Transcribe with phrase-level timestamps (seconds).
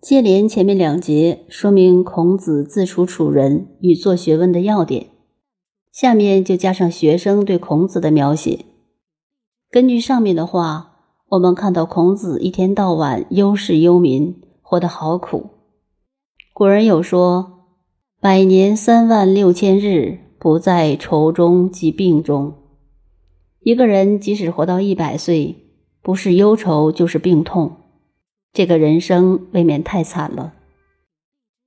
[0.00, 5.08] 接连前面两节说明孔子自处处人与做学问的要点，
[5.92, 8.64] 下面就加上学生对孔子的描写。
[9.70, 10.96] 根据上面的话，
[11.28, 15.50] 我们看到孔子一天到晚忧世忧民，活得好苦。
[16.54, 17.66] 古人有说
[18.20, 22.54] ：“百年三万六千日，不在愁中及病中。”
[23.60, 25.56] 一个人即使活到一百岁，
[26.00, 27.76] 不是忧愁就是病痛。
[28.52, 30.54] 这个人生未免太惨了。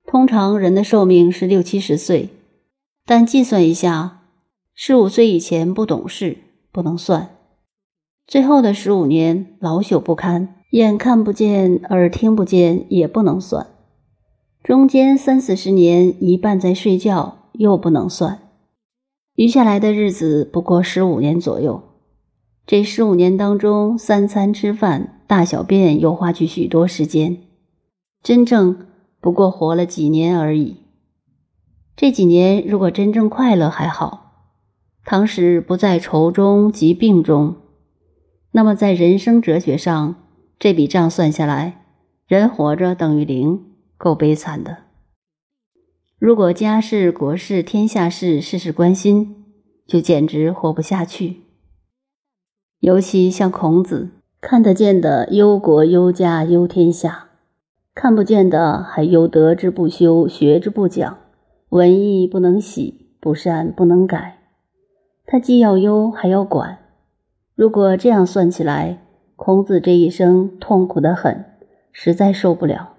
[0.06, 2.28] 通常人的寿命是六七十岁，
[3.06, 4.20] 但计算一下，
[4.74, 6.38] 十五岁以前不懂事，
[6.70, 7.30] 不能算；
[8.26, 13.66] 最后的十五年老朽不堪，眼看不见，耳听不见，也不能算；
[14.62, 18.40] 中间三四十年一半在睡觉，又不能算。
[19.36, 21.82] 余下来的日子不过十五年左右。
[22.66, 27.42] 这十五年当中，三餐吃饭、大小便又花去许多时间，
[28.22, 28.86] 真正
[29.20, 30.78] 不过活了几年而已。
[31.94, 34.48] 这几年如果真正快乐还好，
[35.04, 37.56] 倘使不在愁中及病中，
[38.52, 40.16] 那么在人生哲学上，
[40.58, 41.84] 这笔账算下来，
[42.26, 43.60] 人活着等于零，
[43.98, 44.78] 够悲惨的。
[46.18, 49.44] 如果家事、国事、天下事事事关心，
[49.86, 51.43] 就简直活不下去。
[52.84, 54.10] 尤其像孔子，
[54.42, 57.28] 看得见的忧国忧家忧天下，
[57.94, 61.16] 看不见的还忧德之不修，学之不讲，
[61.70, 64.36] 文艺不能喜，不善不能改。
[65.24, 66.76] 他既要忧还要管。
[67.54, 68.98] 如果这样算起来，
[69.34, 71.42] 孔子这一生痛苦的很，
[71.90, 72.96] 实在受不了。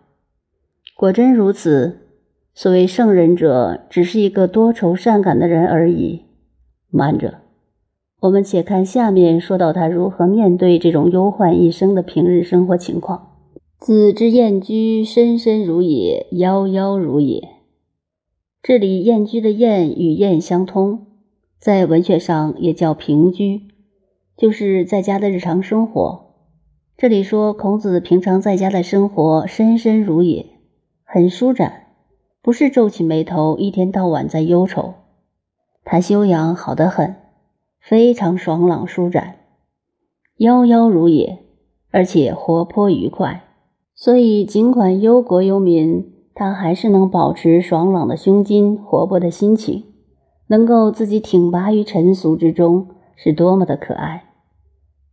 [0.97, 2.08] 果真如此，
[2.55, 6.25] 所谓圣人者，只是一个多愁善感的人而已。
[6.89, 7.45] 慢着。
[8.26, 13.34] 我们且看下面说到他如何面对这种忧患一生的平日生活情况。
[13.80, 17.50] 子之燕居，深深如也，夭夭如也。
[18.64, 21.05] 这里燕居的燕与燕相通，
[21.60, 23.61] 在文学上也叫平居，
[24.36, 26.33] 就是在家的日常生活。
[26.98, 30.48] 这里说孔子平常在家的生活，深深如也，
[31.04, 31.89] 很舒展，
[32.42, 34.95] 不是皱起眉头，一天到晚在忧愁。
[35.83, 37.24] 他修养好得很。
[37.88, 39.36] 非常爽朗舒展，
[40.40, 41.44] 夭夭如也，
[41.92, 43.44] 而且活泼愉快。
[43.94, 49.84] 所以尽管忧国忧民，他还是能保持爽朗的胸襟、活泼的心情，
[50.48, 54.34] 能够自己挺拔于尘俗之中，是多么的可爱。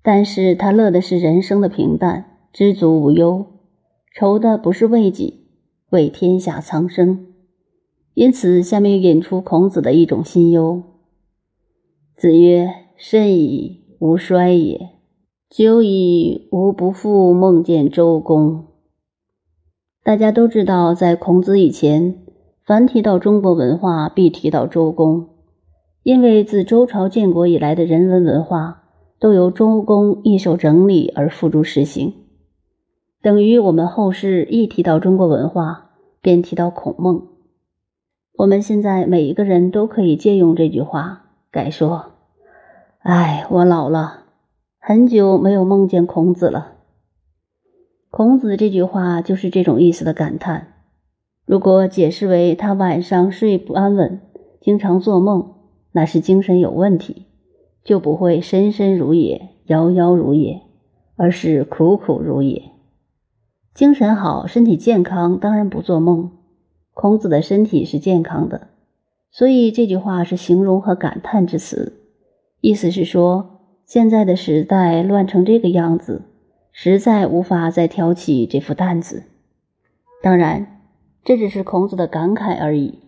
[0.03, 3.45] 但是他乐的是人生的平淡，知足无忧，
[4.15, 5.47] 愁的不是为己，
[5.91, 7.27] 为天下苍生。
[8.15, 10.83] 因此，下面又引出孔子的一种心忧。
[12.23, 14.91] 子曰：“甚矣，吾衰也！
[15.51, 18.67] 久矣，吾不复梦见周公。”
[20.05, 22.23] 大家都知道，在孔子以前，
[22.65, 25.31] 凡提到中国文化，必提到周公，
[26.05, 28.85] 因为自周朝建国以来的人文文化，
[29.19, 32.15] 都由周公一手整理而付诸实行，
[33.21, 35.91] 等于我们后世一提到中国文化，
[36.21, 37.27] 便提到孔孟。
[38.35, 42.12] 我们现在每一个人都可以借用这句话，改说。
[43.03, 44.27] 哎，我老了，
[44.79, 46.75] 很久没有梦见孔子了。
[48.13, 50.75] 孔子这句话就是这种意思的感叹。
[51.45, 54.21] 如果解释为他晚上睡不安稳，
[54.61, 55.53] 经常做梦，
[55.91, 57.27] 那是精神有问题，
[57.83, 60.63] 就不会深深如也，夭夭如也，
[61.17, 62.71] 而是苦苦如也。
[63.75, 66.31] 精神好，身体健康，当然不做梦。
[66.95, 68.69] 孔子的身体是健康的，
[69.33, 71.99] 所以这句话是形容和感叹之词。
[72.63, 76.23] 意思是说，现在的时代乱成这个样子，
[76.71, 79.25] 实在无法再挑起这副担子。
[80.23, 80.81] 当然，
[81.25, 83.01] 这只是孔子的感慨而已。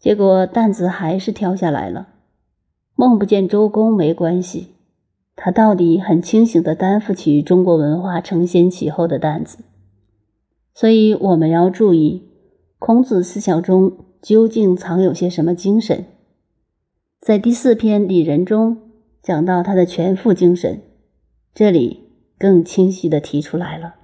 [0.00, 2.08] 结果担子还是挑下来了。
[2.96, 4.74] 梦不见周公没关系，
[5.36, 9.58] 他到底很清醒地担负起中国文化承先启后的担子。
[10.74, 12.30] 所以我们要注意，
[12.80, 16.06] 孔子思想中究竟藏有些什么精神。
[17.22, 18.78] 在第四篇《礼仁》中
[19.22, 20.82] 讲到他的全副精神，
[21.54, 23.94] 这里更清晰地提出来了。